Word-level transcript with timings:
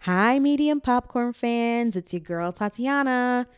Hi, 0.00 0.38
medium 0.38 0.80
popcorn 0.80 1.32
fans. 1.32 1.96
It's 1.96 2.12
your 2.12 2.20
girl, 2.20 2.52
Tatiana. 2.52 3.48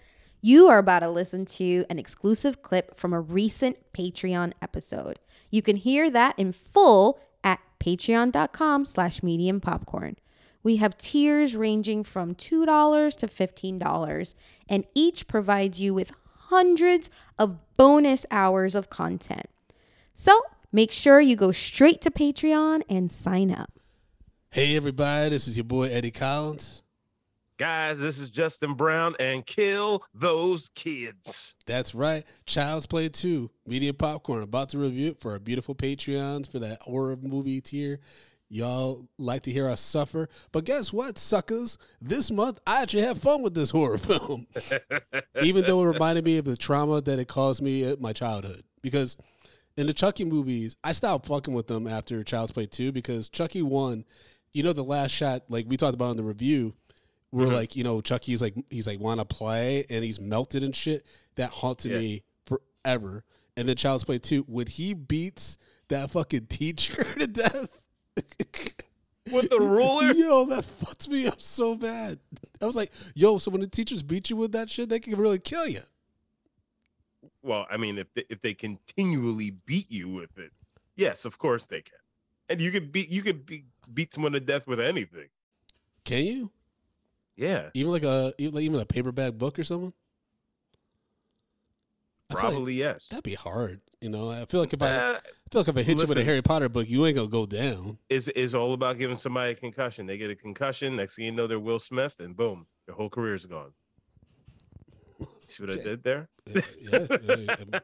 You 0.41 0.68
are 0.68 0.79
about 0.79 1.00
to 1.00 1.08
listen 1.11 1.45
to 1.46 1.84
an 1.91 1.99
exclusive 1.99 2.62
clip 2.62 2.96
from 2.96 3.12
a 3.12 3.20
recent 3.20 3.76
Patreon 3.92 4.52
episode. 4.62 5.18
You 5.50 5.62
can 5.62 5.76
hear 5.76 6.10
that 6.10 6.38
in 6.38 6.52
full 6.52 7.18
at 7.44 7.60
patreon.com 7.80 8.86
slash 8.86 9.22
medium 9.22 9.61
popcorn. 9.61 10.16
We 10.62 10.77
have 10.77 10.96
tiers 10.96 11.57
ranging 11.57 12.05
from 12.05 12.35
$2 12.35 13.16
to 13.16 13.27
$15, 13.27 14.34
and 14.68 14.84
each 14.95 15.27
provides 15.27 15.80
you 15.80 15.93
with 15.93 16.12
hundreds 16.48 17.11
of 17.39 17.59
bonus 17.77 18.25
hours 18.30 18.75
of 18.75 18.89
content. 18.89 19.46
So 20.14 20.43
make 20.73 20.93
sure 20.93 21.20
you 21.20 21.36
go 21.36 21.52
straight 21.52 22.00
to 22.02 22.11
Patreon 22.11 22.82
and 22.89 23.12
sign 23.12 23.50
up. 23.50 23.78
Hey 24.51 24.77
everybody, 24.77 25.29
this 25.29 25.46
is 25.46 25.59
your 25.59 25.64
boy 25.64 25.89
Eddie 25.91 26.11
Collins. 26.11 26.83
Guys, 27.59 27.99
this 28.00 28.18
is 28.18 28.31
Justin 28.31 28.72
Brown 28.72 29.14
and 29.21 29.45
kill 29.45 30.03
those 30.14 30.71
kids. 30.71 31.55
That's 31.67 31.95
right. 31.95 32.24
Child's 32.46 32.86
Play 32.86 33.10
2, 33.10 33.50
Medium 33.66 33.95
Popcorn. 33.95 34.42
About 34.42 34.70
to 34.70 34.78
review 34.78 35.10
it 35.10 35.20
for 35.20 35.32
our 35.32 35.38
beautiful 35.38 35.74
Patreons 35.74 36.50
for 36.50 36.60
that 36.60 36.80
horror 36.80 37.16
movie 37.20 37.60
tier. 37.60 38.00
Y'all 38.48 39.06
like 39.19 39.42
to 39.42 39.52
hear 39.52 39.69
us 39.69 39.82
suffer. 39.82 40.30
But 40.50 40.64
guess 40.64 40.94
what, 40.94 41.19
suckers? 41.19 41.77
This 42.00 42.30
month, 42.30 42.58
I 42.66 42.80
actually 42.80 43.02
have 43.02 43.19
fun 43.19 43.42
with 43.42 43.52
this 43.52 43.70
horror 43.70 43.98
film. 43.98 44.46
Even 45.42 45.66
though 45.66 45.83
it 45.83 45.88
reminded 45.92 46.24
me 46.24 46.38
of 46.38 46.46
the 46.46 46.56
trauma 46.56 47.02
that 47.02 47.19
it 47.19 47.28
caused 47.28 47.60
me 47.60 47.84
at 47.84 48.00
my 48.00 48.14
childhood. 48.14 48.62
Because 48.80 49.19
in 49.77 49.86
the 49.86 49.92
Chucky 49.92 50.24
movies, 50.24 50.74
I 50.83 50.92
stopped 50.92 51.27
fucking 51.27 51.52
with 51.52 51.66
them 51.66 51.86
after 51.86 52.24
Child's 52.24 52.52
Play 52.52 52.66
2 52.66 52.92
because 52.92 53.28
Chucky 53.28 53.60
1, 53.62 54.05
you 54.52 54.62
know, 54.62 54.72
the 54.72 54.84
last 54.84 55.10
shot, 55.12 55.44
like 55.48 55.66
we 55.68 55.76
talked 55.76 55.94
about 55.94 56.10
in 56.12 56.16
the 56.16 56.22
review, 56.22 56.74
where 57.30 57.46
Mhm. 57.48 57.52
like, 57.52 57.76
you 57.76 57.84
know, 57.84 58.00
Chucky's 58.00 58.40
like, 58.42 58.54
he's 58.70 58.86
like, 58.86 58.98
wanna 59.00 59.24
play 59.24 59.84
and 59.90 60.05
he's 60.05 60.20
melted 60.20 60.62
and 60.64 60.74
shit. 60.74 61.05
That 61.36 61.50
haunted 61.50 61.92
Yeah. 61.92 61.98
me 61.98 62.22
forever. 62.46 63.24
And 63.56 63.68
then 63.68 63.77
Child's 63.77 64.05
Play 64.05 64.18
2, 64.18 64.42
when 64.42 64.66
he 64.66 64.94
beats 64.94 65.58
that 65.88 66.10
fucking 66.10 66.46
teacher 66.46 67.02
to 67.18 67.27
death. 67.27 67.78
With 69.30 69.50
the 69.50 69.60
ruler? 69.60 70.12
Yo, 70.12 70.46
that 70.46 70.64
fucks 70.64 71.06
me 71.08 71.27
up 71.27 71.40
so 71.40 71.77
bad. 71.77 72.18
I 72.62 72.66
was 72.66 72.77
like, 72.77 72.90
yo, 73.14 73.36
so 73.38 73.50
when 73.50 73.60
the 73.60 73.66
teachers 73.66 74.02
beat 74.02 74.30
you 74.30 74.36
with 74.36 74.52
that 74.52 74.70
shit, 74.70 74.88
they 74.88 75.00
can 75.00 75.16
really 75.16 75.38
kill 75.38 75.66
you. 75.66 75.80
Well, 77.42 77.66
I 77.70 77.77
mean, 77.77 77.98
if 77.98 78.12
they, 78.14 78.24
if 78.30 78.40
they 78.40 78.55
continually 78.55 79.50
beat 79.66 79.90
you 79.90 80.08
with 80.08 80.38
it, 80.38 80.52
yes, 80.96 81.24
of 81.24 81.38
course 81.38 81.66
they 81.66 81.83
can. 81.83 81.98
And 82.48 82.60
you 82.60 82.70
could 82.70 82.90
be 82.90 83.06
you 83.10 83.22
could 83.22 83.44
be, 83.44 83.64
beat 83.92 84.12
someone 84.14 84.33
to 84.33 84.41
death 84.41 84.67
with 84.67 84.81
anything. 84.81 85.28
Can 86.05 86.25
you? 86.25 86.50
Yeah, 87.36 87.70
Even 87.75 87.92
like 87.92 88.03
a 88.03 88.33
even 88.39 88.55
like 88.55 88.64
even 88.64 88.80
a 88.80 88.84
paperback 88.86 89.34
book 89.34 89.58
or 89.58 89.64
something? 89.64 89.92
I 92.30 92.34
feel 92.34 92.42
like 92.42 92.53
probably 92.53 92.75
yes. 92.75 93.06
that'd 93.08 93.22
be 93.25 93.34
hard. 93.34 93.80
You 94.00 94.11
know, 94.11 94.28
I 94.30 94.45
feel 94.47 94.61
like 94.61 94.72
if 94.72 94.83
I, 94.83 94.86
I 94.89 94.91
Uh, 94.91 95.20
feel 95.50 95.61
like 95.62 95.69
if 95.69 95.77
I 95.77 95.83
hit 95.83 96.00
you 96.00 96.06
with 96.06 96.19
a. 96.19 96.25
Harry 96.25 96.42
Potter 96.42 96.69
book, 96.69 96.89
you 96.91 97.06
ain't 97.06 97.17
gonna 97.17 97.28
go 97.28 97.47
down. 97.47 97.98
is 98.11 98.28
is 98.28 98.55
all 98.55 98.72
about 98.75 98.98
giving 98.98 99.17
somebody 99.17 99.53
a 99.53 99.55
concussion. 99.55 100.05
They 100.06 100.19
get 100.19 100.30
a 100.30 100.34
concussion. 100.36 100.97
Next 100.97 101.14
thing 101.17 101.27
you 101.27 101.33
know, 101.33 101.47
they're 101.47 101.61
Will 101.61 101.78
Smith, 101.78 102.19
and 102.20 102.36
boom, 102.36 102.67
their 102.86 102.95
whole 102.97 103.08
career 103.08 103.34
is 103.34 103.47
gone. 103.47 103.73
See 105.48 105.62
what 105.62 105.70
I 105.73 105.77
did 105.83 106.02
there? 106.02 106.28
Yeah, 106.47 106.61
yeah, 106.80 107.06
yeah, 107.23 107.80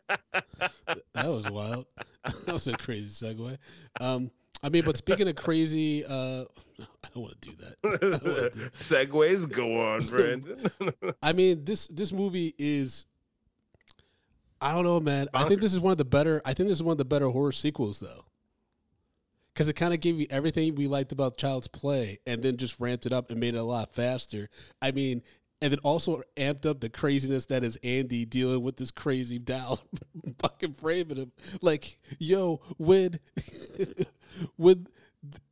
that 1.14 1.28
was 1.28 1.48
wild. 1.48 1.86
that 2.24 2.52
was 2.52 2.66
a 2.66 2.76
crazy 2.76 3.08
segue. 3.26 3.56
Um, 4.00 4.30
I 4.62 4.68
mean, 4.70 4.84
but 4.84 4.96
speaking 4.96 5.28
of 5.28 5.36
crazy, 5.36 6.04
uh, 6.04 6.44
I 6.80 7.08
don't 7.14 7.22
want 7.22 7.40
to 7.42 7.50
do 7.50 7.56
that. 7.56 8.52
do- 8.52 8.60
Segues 8.70 9.50
go 9.50 9.80
on, 9.80 10.06
Brandon. 10.06 10.66
I 11.22 11.32
mean, 11.32 11.64
this 11.64 11.86
this 11.88 12.12
movie 12.12 12.54
is. 12.58 13.06
I 14.60 14.72
don't 14.72 14.84
know, 14.84 15.00
man. 15.00 15.28
I 15.34 15.46
think 15.46 15.60
this 15.60 15.74
is 15.74 15.80
one 15.80 15.92
of 15.92 15.98
the 15.98 16.04
better. 16.06 16.40
I 16.44 16.54
think 16.54 16.68
this 16.70 16.78
is 16.78 16.82
one 16.82 16.92
of 16.92 16.98
the 16.98 17.04
better 17.04 17.28
horror 17.28 17.52
sequels, 17.52 18.00
though, 18.00 18.24
because 19.52 19.68
it 19.68 19.74
kind 19.74 19.92
of 19.92 20.00
gave 20.00 20.18
you 20.18 20.26
everything 20.30 20.74
we 20.74 20.86
liked 20.86 21.12
about 21.12 21.36
Child's 21.36 21.68
Play, 21.68 22.20
and 22.26 22.42
then 22.42 22.56
just 22.56 22.80
ramped 22.80 23.04
it 23.04 23.12
up 23.12 23.30
and 23.30 23.38
made 23.38 23.54
it 23.54 23.58
a 23.58 23.62
lot 23.62 23.92
faster. 23.92 24.48
I 24.80 24.92
mean, 24.92 25.22
and 25.60 25.70
then 25.72 25.80
also 25.80 26.22
amped 26.36 26.64
up 26.64 26.80
the 26.80 26.88
craziness 26.88 27.46
that 27.46 27.62
is 27.62 27.78
Andy 27.84 28.24
dealing 28.24 28.62
with 28.62 28.76
this 28.76 28.90
crazy 28.90 29.38
doll, 29.38 29.80
fucking 30.38 30.72
framing 30.74 31.18
him. 31.18 31.32
Like, 31.60 31.98
yo, 32.18 32.62
when 32.78 33.18
when 34.64 34.86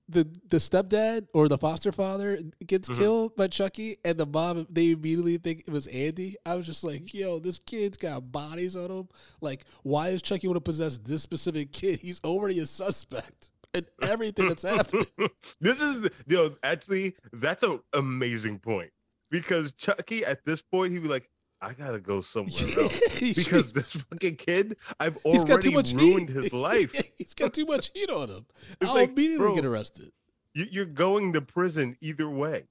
the 0.08 0.24
the 0.50 0.58
stepdad 0.58 1.26
or 1.32 1.48
the 1.48 1.56
foster 1.56 1.92
father 1.92 2.38
gets 2.66 2.88
Mhm. 2.88 2.98
killed 2.98 3.36
by 3.36 3.46
Chucky, 3.48 3.96
and 4.04 4.18
the 4.18 4.26
mom 4.26 4.66
they 4.68 4.90
immediately 4.90 5.38
think 5.38 5.60
it 5.60 5.70
was 5.70 5.86
Andy. 5.86 6.36
I 6.44 6.56
was 6.56 6.66
just 6.66 6.84
like, 6.84 7.14
yo, 7.14 7.38
this 7.38 7.58
kid's 7.58 7.96
got 7.96 8.30
bodies 8.32 8.76
on 8.76 8.90
him. 8.90 9.08
Like, 9.40 9.64
why 9.84 10.08
is 10.08 10.20
Chucky 10.20 10.48
want 10.48 10.56
to 10.56 10.60
possess 10.60 10.98
this 10.98 11.22
specific 11.22 11.72
kid? 11.72 12.00
He's 12.00 12.20
already 12.24 12.58
a 12.58 12.66
suspect 12.66 13.50
in 13.72 13.86
everything 14.02 14.48
that's 14.48 14.64
happening. 14.64 15.06
this 15.60 15.80
is 15.80 16.10
know 16.26 16.54
actually 16.62 17.16
that's 17.32 17.62
an 17.62 17.80
amazing 17.94 18.58
point 18.58 18.90
because 19.30 19.72
Chucky 19.74 20.24
at 20.26 20.44
this 20.44 20.60
point 20.60 20.92
he'd 20.92 21.02
be 21.02 21.08
like, 21.08 21.30
I 21.62 21.72
gotta 21.74 22.00
go 22.00 22.20
somewhere 22.20 22.52
else 22.80 23.00
because 23.20 23.72
this 23.72 23.92
fucking 23.92 24.36
kid 24.36 24.76
I've 24.98 25.16
He's 25.24 25.44
got 25.44 25.62
too 25.62 25.72
already 25.72 25.96
ruined 25.96 26.28
heat. 26.28 26.36
his 26.36 26.52
life. 26.52 26.92
He's 27.16 27.34
got 27.34 27.54
too 27.54 27.64
much 27.64 27.92
heat 27.94 28.10
on 28.10 28.28
him. 28.28 28.46
It's 28.80 28.90
I'll 28.90 28.96
like, 28.96 29.10
immediately 29.10 29.38
bro, 29.38 29.54
get 29.54 29.64
arrested. 29.64 30.10
You, 30.54 30.66
you're 30.70 30.84
going 30.84 31.32
to 31.34 31.40
prison 31.40 31.96
either 32.00 32.28
way. 32.28 32.64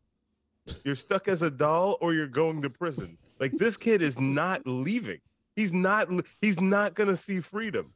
You're 0.83 0.95
stuck 0.95 1.27
as 1.27 1.41
a 1.41 1.49
doll 1.49 1.97
or 2.01 2.13
you're 2.13 2.27
going 2.27 2.61
to 2.61 2.69
prison. 2.69 3.17
Like 3.39 3.53
this 3.53 3.77
kid 3.77 4.01
is 4.01 4.19
not 4.19 4.61
leaving. 4.65 5.19
He's 5.55 5.73
not. 5.73 6.09
He's 6.41 6.61
not 6.61 6.93
gonna 6.93 7.17
see 7.17 7.39
freedom. 7.39 7.93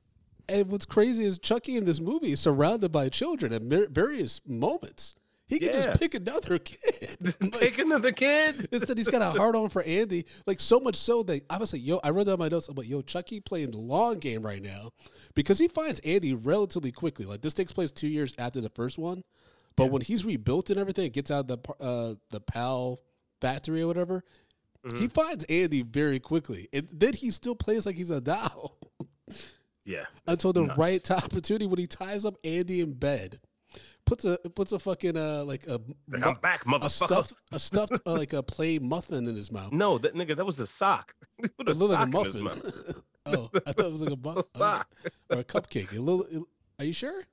And 0.47 0.69
what's 0.69 0.85
crazy 0.85 1.25
is 1.25 1.39
Chucky 1.39 1.75
in 1.75 1.85
this 1.85 1.99
movie 1.99 2.31
is 2.31 2.39
surrounded 2.39 2.91
by 2.91 3.09
children 3.09 3.51
at 3.53 3.61
various 3.91 4.41
moments. 4.47 5.15
He 5.47 5.59
can 5.59 5.67
Yeah. 5.69 5.73
just 5.73 5.99
pick 5.99 6.13
another 6.15 6.57
kid. 6.57 7.17
Like, 7.41 7.51
Take 7.53 7.79
another 7.79 8.11
kid. 8.11 8.67
Instead, 8.71 8.97
he's 8.97 9.07
got 9.07 9.21
a 9.21 9.37
hard 9.37 9.55
on 9.55 9.69
for 9.69 9.83
Andy. 9.83 10.25
Like 10.47 10.59
so 10.59 10.79
much 10.79 10.95
so 10.95 11.21
that 11.23 11.43
I 11.49 11.57
was 11.57 11.71
like, 11.73 11.85
"Yo," 11.85 11.99
I 12.03 12.09
wrote 12.09 12.25
down 12.27 12.39
my 12.39 12.47
notes. 12.49 12.67
I'm 12.67 12.75
like, 12.75 12.89
"Yo, 12.89 13.01
Chucky 13.01 13.39
playing 13.39 13.71
the 13.71 13.77
long 13.77 14.19
game 14.19 14.41
right 14.41 14.61
now," 14.61 14.91
because 15.35 15.59
he 15.59 15.67
finds 15.67 15.99
Andy 16.01 16.33
relatively 16.33 16.91
quickly. 16.91 17.25
Like 17.25 17.41
this 17.41 17.53
takes 17.53 17.71
place 17.71 17.91
two 17.91 18.07
years 18.07 18.33
after 18.37 18.59
the 18.61 18.69
first 18.69 18.97
one, 18.97 19.23
but 19.75 19.91
when 19.91 20.01
he's 20.01 20.25
rebuilt 20.25 20.69
and 20.71 20.79
everything, 20.79 21.11
gets 21.11 21.29
out 21.31 21.49
of 21.49 21.61
the 21.63 21.73
uh, 21.83 22.15
the 22.31 22.41
PAL 22.41 22.99
factory 23.41 23.81
or 23.83 23.87
whatever, 23.87 24.23
he 24.97 25.07
finds 25.07 25.43
Andy 25.45 25.81
very 25.83 26.19
quickly, 26.19 26.67
and 26.73 26.87
then 26.91 27.13
he 27.13 27.29
still 27.31 27.55
plays 27.55 27.85
like 27.85 27.95
he's 27.95 28.09
a 28.11 28.21
doll 28.21 28.77
Yeah. 29.83 30.05
until 30.27 30.53
the 30.53 30.65
nuts. 30.65 30.77
right 30.77 31.11
opportunity 31.11 31.67
when 31.67 31.79
he 31.79 31.87
ties 31.87 32.25
up 32.25 32.35
Andy 32.43 32.81
in 32.81 32.93
bed, 32.93 33.39
puts 34.05 34.25
a 34.25 34.37
puts 34.37 34.71
a 34.71 34.79
fucking 34.79 35.17
uh 35.17 35.43
like 35.45 35.65
a 35.67 35.79
like, 36.09 36.25
I'm 36.25 36.35
back, 36.35 36.63
a 36.65 36.67
motherfucker. 36.67 36.89
stuffed 36.89 37.33
a 37.51 37.59
stuffed 37.59 37.99
uh, 38.05 38.11
like 38.13 38.33
a 38.33 38.43
plain 38.43 38.87
muffin 38.87 39.27
in 39.27 39.35
his 39.35 39.51
mouth. 39.51 39.71
No, 39.73 39.97
that 39.97 40.13
nigga, 40.13 40.35
that 40.35 40.45
was 40.45 40.59
a 40.59 40.67
sock. 40.67 41.13
A 41.43 41.71
It 41.71 41.77
looked 41.77 41.93
like 41.93 42.07
a 42.07 42.11
sock 42.11 42.25
in 42.27 42.31
his 42.33 42.41
muffin. 42.43 42.71
oh, 43.27 43.49
I 43.67 43.71
thought 43.71 43.85
it 43.85 43.91
was 43.91 44.01
like 44.01 44.13
a 44.13 44.15
muffin 44.27 44.43
sock. 44.55 44.87
or 45.31 45.39
a 45.39 45.43
cupcake. 45.43 45.91
A 45.95 45.99
little. 45.99 46.23
it- 46.29 46.43
are 46.79 46.85
you 46.85 46.93
sure? 46.93 47.23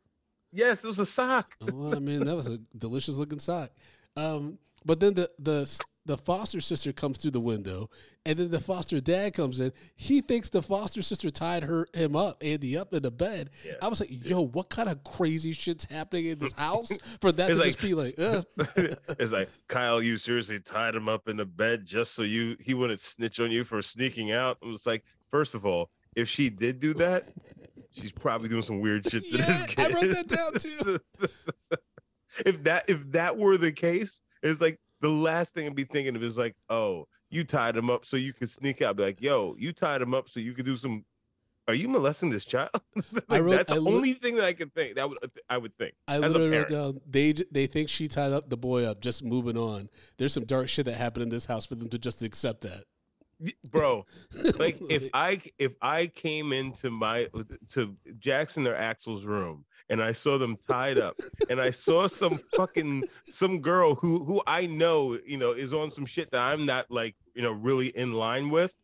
Yes, 0.52 0.84
it 0.84 0.86
was 0.86 0.98
a 0.98 1.06
sock. 1.06 1.56
Oh, 1.72 1.92
I 1.94 1.98
mean, 1.98 2.24
that 2.26 2.36
was 2.36 2.46
a 2.46 2.58
delicious 2.76 3.16
looking 3.16 3.38
sock. 3.40 3.70
Um, 4.16 4.58
but 4.84 5.00
then 5.00 5.14
the 5.14 5.30
the 5.38 5.82
the 6.04 6.16
foster 6.16 6.60
sister 6.60 6.92
comes 6.92 7.18
through 7.18 7.30
the 7.30 7.40
window, 7.40 7.88
and 8.26 8.36
then 8.36 8.50
the 8.50 8.58
foster 8.58 8.98
dad 9.00 9.34
comes 9.34 9.60
in. 9.60 9.72
He 9.94 10.20
thinks 10.20 10.50
the 10.50 10.60
foster 10.60 11.00
sister 11.00 11.30
tied 11.30 11.62
her 11.62 11.86
him 11.94 12.16
up, 12.16 12.42
Andy 12.42 12.76
up 12.76 12.92
in 12.92 13.02
the 13.02 13.10
bed. 13.10 13.50
Yeah. 13.64 13.74
I 13.80 13.88
was 13.88 14.00
like, 14.00 14.10
"Yo, 14.10 14.46
what 14.46 14.68
kind 14.68 14.88
of 14.88 15.04
crazy 15.04 15.52
shit's 15.52 15.84
happening 15.84 16.26
in 16.26 16.38
this 16.38 16.52
house 16.52 16.90
for 17.20 17.30
that 17.32 17.46
to 17.48 17.54
like- 17.54 17.66
just 17.66 17.80
be 17.80 17.94
like?" 17.94 18.18
Uh. 18.18 18.42
it's 19.18 19.32
like 19.32 19.48
Kyle, 19.68 20.02
you 20.02 20.16
seriously 20.16 20.58
tied 20.58 20.94
him 20.94 21.08
up 21.08 21.28
in 21.28 21.36
the 21.36 21.46
bed 21.46 21.86
just 21.86 22.14
so 22.14 22.22
you 22.22 22.56
he 22.60 22.74
wouldn't 22.74 23.00
snitch 23.00 23.38
on 23.38 23.50
you 23.52 23.62
for 23.62 23.80
sneaking 23.80 24.32
out. 24.32 24.58
I 24.62 24.66
was 24.66 24.86
like, 24.86 25.04
first 25.30 25.54
of 25.54 25.64
all, 25.64 25.90
if 26.16 26.28
she 26.28 26.50
did 26.50 26.80
do 26.80 26.94
that, 26.94 27.24
she's 27.92 28.12
probably 28.12 28.48
doing 28.48 28.62
some 28.62 28.80
weird 28.80 29.08
shit 29.08 29.22
to 29.30 29.36
this 29.36 29.74
Yeah, 29.78 29.84
I 29.84 29.88
wrote 29.88 30.10
that 30.10 30.28
down, 30.28 30.52
too. 30.58 31.78
If 32.46 32.62
that 32.64 32.88
if 32.88 33.10
that 33.12 33.36
were 33.36 33.56
the 33.56 33.72
case, 33.72 34.22
it's 34.42 34.60
like 34.60 34.78
the 35.00 35.08
last 35.08 35.54
thing 35.54 35.66
I'd 35.66 35.74
be 35.74 35.84
thinking 35.84 36.16
of 36.16 36.22
is 36.22 36.38
like, 36.38 36.54
oh, 36.70 37.06
you 37.30 37.44
tied 37.44 37.76
him 37.76 37.90
up 37.90 38.04
so 38.04 38.16
you 38.16 38.32
could 38.32 38.50
sneak 38.50 38.82
out. 38.82 38.96
Be 38.96 39.02
like, 39.04 39.20
yo, 39.20 39.56
you 39.58 39.72
tied 39.72 40.02
him 40.02 40.14
up 40.14 40.28
so 40.28 40.40
you 40.40 40.52
could 40.52 40.64
do 40.64 40.76
some. 40.76 41.04
Are 41.68 41.74
you 41.74 41.88
molesting 41.88 42.30
this 42.30 42.44
child? 42.44 42.70
Like, 43.12 43.24
I 43.30 43.40
wrote- 43.40 43.50
that's 43.52 43.70
the 43.70 43.76
I 43.76 43.78
only 43.78 44.14
thing 44.14 44.34
that 44.36 44.44
I 44.44 44.52
could 44.52 44.74
think. 44.74 44.96
That 44.96 45.08
would 45.08 45.18
I 45.48 45.58
would 45.58 45.76
think. 45.78 45.94
I 46.08 46.18
literally 46.18 46.50
wrote 46.50 46.68
down 46.68 47.00
they 47.08 47.32
they 47.50 47.66
think 47.66 47.88
she 47.88 48.08
tied 48.08 48.32
up 48.32 48.48
the 48.48 48.56
boy 48.56 48.84
up. 48.84 49.00
Just 49.00 49.24
moving 49.24 49.56
on. 49.56 49.88
There's 50.18 50.32
some 50.32 50.44
dark 50.44 50.68
shit 50.68 50.86
that 50.86 50.94
happened 50.96 51.24
in 51.24 51.28
this 51.28 51.46
house 51.46 51.64
for 51.66 51.74
them 51.74 51.88
to 51.90 51.98
just 51.98 52.22
accept 52.22 52.62
that. 52.62 52.84
Bro 53.70 54.06
like 54.58 54.78
if 54.88 55.08
i 55.14 55.40
if 55.58 55.72
i 55.82 56.06
came 56.06 56.52
into 56.52 56.90
my 56.90 57.28
to 57.70 57.96
jackson 58.18 58.66
or 58.66 58.74
axel's 58.74 59.24
room 59.24 59.64
and 59.92 60.02
I 60.02 60.12
saw 60.12 60.38
them 60.38 60.56
tied 60.66 60.96
up, 60.96 61.20
and 61.50 61.60
I 61.60 61.70
saw 61.70 62.06
some 62.06 62.40
fucking 62.56 63.04
some 63.26 63.60
girl 63.60 63.94
who 63.94 64.24
who 64.24 64.40
I 64.46 64.64
know, 64.64 65.18
you 65.26 65.36
know, 65.36 65.52
is 65.52 65.74
on 65.74 65.90
some 65.90 66.06
shit 66.06 66.30
that 66.30 66.40
I'm 66.40 66.64
not 66.64 66.90
like, 66.90 67.14
you 67.34 67.42
know, 67.42 67.52
really 67.52 67.88
in 67.88 68.14
line 68.14 68.48
with, 68.48 68.74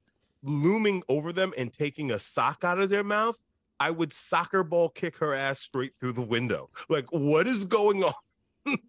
looming 0.43 1.03
over 1.09 1.33
them 1.33 1.55
and 1.57 1.73
taking 1.73 2.11
a 2.11 2.19
sock 2.19 2.63
out 2.63 2.79
of 2.79 2.91
their 2.91 3.05
mouth, 3.05 3.41
I 3.81 3.91
would 3.91 4.13
soccer 4.13 4.63
ball 4.63 4.91
kick 4.91 5.17
her 5.17 5.35
ass 5.35 5.61
straight 5.61 5.93
through 5.99 6.13
the 6.13 6.23
window. 6.23 6.69
Like, 6.89 7.07
what 7.11 7.47
is 7.47 7.65
going 7.65 8.05
on? 8.05 8.13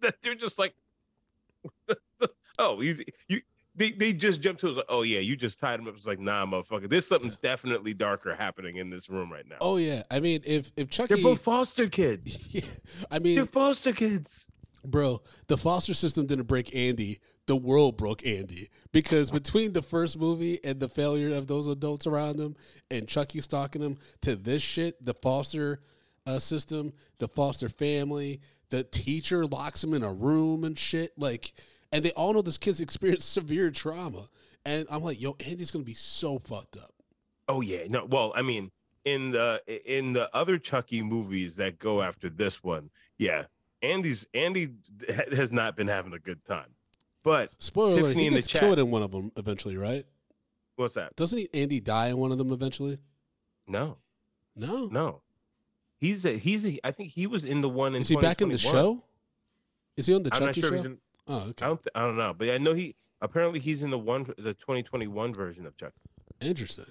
that 0.02 0.16
they're 0.20 0.34
just 0.34 0.58
like, 0.58 0.74
oh, 2.58 2.82
you 2.82 3.02
you 3.28 3.40
they, 3.80 3.92
they 3.92 4.12
just 4.12 4.42
jumped 4.42 4.60
to 4.60 4.68
it. 4.68 4.76
Like, 4.76 4.84
oh 4.90 5.02
yeah, 5.02 5.20
you 5.20 5.36
just 5.36 5.58
tied 5.58 5.80
him 5.80 5.88
up. 5.88 5.96
It's 5.96 6.06
like, 6.06 6.20
nah, 6.20 6.44
motherfucker. 6.44 6.88
There's 6.88 7.08
something 7.08 7.34
definitely 7.42 7.94
darker 7.94 8.34
happening 8.34 8.76
in 8.76 8.90
this 8.90 9.08
room 9.08 9.32
right 9.32 9.48
now. 9.48 9.56
Oh 9.60 9.78
yeah, 9.78 10.02
I 10.10 10.20
mean, 10.20 10.42
if 10.44 10.70
if 10.76 10.90
Chucky, 10.90 11.14
They're 11.14 11.22
both 11.22 11.40
foster 11.40 11.88
kids. 11.88 12.48
yeah, 12.52 12.60
I 13.10 13.18
mean, 13.18 13.36
They're 13.36 13.46
foster 13.46 13.92
kids. 13.92 14.48
Bro, 14.84 15.22
the 15.48 15.56
foster 15.56 15.94
system 15.94 16.26
didn't 16.26 16.46
break 16.46 16.74
Andy. 16.74 17.20
The 17.46 17.56
world 17.56 17.96
broke 17.96 18.24
Andy 18.24 18.68
because 18.92 19.30
between 19.30 19.72
the 19.72 19.82
first 19.82 20.18
movie 20.18 20.60
and 20.62 20.78
the 20.78 20.88
failure 20.88 21.34
of 21.34 21.46
those 21.48 21.66
adults 21.66 22.06
around 22.06 22.38
him 22.38 22.54
and 22.90 23.08
Chucky 23.08 23.40
stalking 23.40 23.82
him 23.82 23.96
to 24.20 24.36
this 24.36 24.62
shit, 24.62 25.04
the 25.04 25.14
foster 25.14 25.80
uh, 26.26 26.38
system, 26.38 26.92
the 27.18 27.26
foster 27.26 27.68
family, 27.68 28.40
the 28.68 28.84
teacher 28.84 29.46
locks 29.46 29.82
him 29.82 29.94
in 29.94 30.04
a 30.04 30.12
room 30.12 30.62
and 30.64 30.78
shit. 30.78 31.12
Like, 31.18 31.52
and 31.92 32.04
they 32.04 32.12
all 32.12 32.32
know 32.32 32.42
this 32.42 32.58
kid's 32.58 32.80
experienced 32.80 33.32
severe 33.32 33.70
trauma. 33.70 34.28
And 34.64 34.86
I'm 34.90 35.02
like, 35.02 35.20
yo, 35.20 35.36
Andy's 35.46 35.70
gonna 35.70 35.84
be 35.84 35.94
so 35.94 36.38
fucked 36.38 36.76
up. 36.76 36.92
Oh 37.48 37.60
yeah, 37.62 37.84
no. 37.88 38.04
Well, 38.04 38.32
I 38.36 38.42
mean, 38.42 38.70
in 39.04 39.30
the 39.30 39.62
in 39.86 40.12
the 40.12 40.28
other 40.36 40.58
Chucky 40.58 41.02
movies 41.02 41.56
that 41.56 41.78
go 41.78 42.02
after 42.02 42.28
this 42.28 42.62
one, 42.62 42.90
yeah, 43.18 43.44
Andy's 43.82 44.26
Andy 44.34 44.74
has 45.32 45.50
not 45.52 45.76
been 45.76 45.88
having 45.88 46.12
a 46.12 46.18
good 46.18 46.44
time. 46.44 46.68
But 47.22 47.52
Spoiler 47.58 47.88
alert, 47.92 48.00
Tiffany 48.00 48.20
he 48.22 48.26
in 48.28 48.32
the 48.34 48.38
gets 48.40 48.48
chat- 48.48 48.60
killed 48.60 48.78
in 48.78 48.90
one 48.90 49.02
of 49.02 49.10
them 49.12 49.32
eventually, 49.36 49.76
right? 49.76 50.04
what's 50.76 50.94
that? 50.94 51.14
Doesn't 51.16 51.38
he, 51.38 51.48
Andy 51.52 51.78
die 51.78 52.08
in 52.08 52.16
one 52.16 52.32
of 52.32 52.38
them 52.38 52.52
eventually? 52.52 52.98
No, 53.68 53.98
No. 54.56 54.86
no. 54.86 55.20
He's 55.98 56.24
a 56.24 56.30
he's 56.38 56.64
a. 56.64 56.80
I 56.82 56.92
think 56.92 57.10
he 57.10 57.26
was 57.26 57.44
in 57.44 57.60
the 57.60 57.68
one 57.68 57.94
in. 57.94 58.00
Is 58.00 58.08
he 58.08 58.16
back 58.16 58.40
in 58.40 58.48
the 58.48 58.56
show? 58.58 59.02
Is 59.98 60.06
he 60.06 60.14
on 60.14 60.22
the 60.22 60.30
I'm 60.32 60.40
Chucky 60.40 60.60
sure. 60.62 60.70
show? 60.82 60.96
Oh, 61.30 61.36
okay. 61.50 61.64
I 61.64 61.68
don't. 61.68 61.82
th- 61.82 61.92
I 61.94 62.00
don't 62.00 62.16
know, 62.16 62.34
but 62.36 62.50
I 62.50 62.58
know 62.58 62.74
he. 62.74 62.94
Apparently, 63.20 63.60
he's 63.60 63.82
in 63.82 63.90
the 63.90 63.98
one 63.98 64.24
the 64.36 64.54
2021 64.54 65.32
version 65.32 65.64
of 65.66 65.76
Chucky. 65.76 66.00
Interesting. 66.40 66.86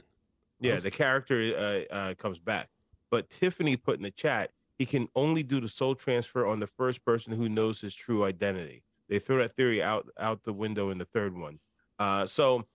Yeah, 0.61 0.73
Okay. 0.73 0.81
the 0.81 0.91
character 0.91 1.85
uh, 1.91 1.93
uh, 1.93 2.13
comes 2.15 2.39
back. 2.39 2.69
But 3.11 3.29
Tiffany 3.29 3.75
put 3.75 3.97
in 3.97 4.03
the 4.03 4.11
chat, 4.11 4.51
he 4.77 4.85
can 4.85 5.09
only 5.15 5.41
do 5.43 5.59
the 5.59 5.67
soul 5.67 5.95
transfer 5.95 6.45
on 6.47 6.59
the 6.59 6.67
first 6.67 7.03
person 7.03 7.33
who 7.33 7.49
knows 7.49 7.81
his 7.81 7.93
true 7.95 8.23
identity. 8.23 8.83
They 9.09 9.19
throw 9.19 9.37
that 9.39 9.53
theory 9.53 9.81
out 9.83 10.07
out 10.19 10.43
the 10.43 10.53
window 10.53 10.89
in 10.91 10.97
the 10.99 11.05
third 11.05 11.37
one. 11.37 11.59
Uh, 11.97 12.25
so 12.25 12.65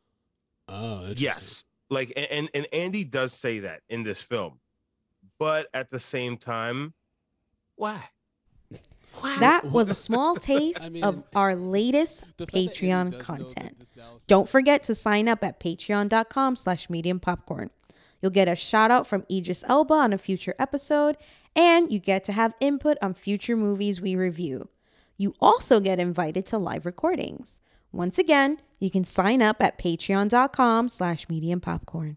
Oh, 0.68 1.12
yes, 1.16 1.64
like 1.90 2.12
and 2.16 2.50
and 2.54 2.66
Andy 2.72 3.04
does 3.04 3.32
say 3.32 3.60
that 3.60 3.82
in 3.88 4.02
this 4.02 4.20
film, 4.20 4.58
but 5.38 5.68
at 5.74 5.90
the 5.90 6.00
same 6.00 6.36
time, 6.36 6.92
why? 7.76 8.02
That 9.40 9.64
was 9.70 9.88
a 9.88 9.94
small 9.94 10.36
taste 10.36 10.82
I 10.82 10.90
mean, 10.90 11.04
of 11.04 11.22
our 11.34 11.54
latest 11.54 12.20
The 12.36 12.46
fact 12.46 12.52
that 12.52 12.54
Andy 12.54 12.68
Patreon 12.68 13.04
does 13.04 13.12
know 13.12 13.18
that 13.18 13.24
content. 13.24 13.88
Don't 14.26 14.48
forget 14.48 14.82
to 14.84 14.94
sign 14.94 15.28
up 15.28 15.42
at 15.44 15.60
patreon.com 15.60 16.56
slash 16.56 16.88
medium 16.90 17.20
popcorn. 17.20 17.70
You'll 18.20 18.30
get 18.30 18.48
a 18.48 18.56
shout 18.56 18.90
out 18.90 19.06
from 19.06 19.26
Idris 19.30 19.64
Elba 19.68 19.94
on 19.94 20.12
a 20.12 20.18
future 20.18 20.54
episode, 20.58 21.16
and 21.54 21.92
you 21.92 21.98
get 21.98 22.24
to 22.24 22.32
have 22.32 22.54
input 22.60 22.96
on 23.02 23.14
future 23.14 23.56
movies 23.56 24.00
we 24.00 24.16
review. 24.16 24.68
You 25.16 25.34
also 25.40 25.78
get 25.78 26.00
invited 26.00 26.46
to 26.46 26.58
live 26.58 26.86
recordings. 26.86 27.60
Once 27.92 28.18
again, 28.18 28.58
you 28.80 28.90
can 28.90 29.04
sign 29.04 29.42
up 29.42 29.62
at 29.62 29.78
patreon.com 29.78 30.88
slash 30.88 31.28
medium 31.28 31.60
popcorn. 31.60 32.16